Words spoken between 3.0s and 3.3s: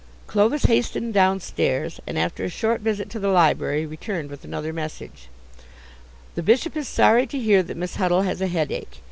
to the